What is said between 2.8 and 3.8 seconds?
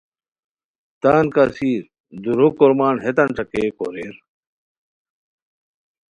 ہیتان ݯاکئے